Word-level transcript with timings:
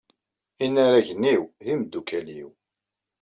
Inaragen-inu 0.65 1.37
d 1.63 1.67
imeddukal-inu. 1.73 2.49